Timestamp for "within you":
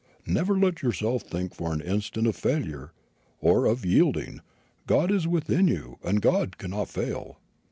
5.27-5.99